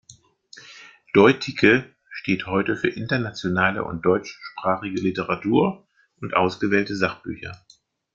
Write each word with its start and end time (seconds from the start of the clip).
Deuticke 1.13 1.93
steht 2.11 2.47
heute 2.47 2.75
für 2.75 2.87
internationale 2.89 3.83
und 3.83 4.03
deutschsprachige 4.03 4.99
Literatur 4.99 5.85
und 6.21 6.33
ausgewählte 6.35 6.95
Sachbücher. 6.95 7.63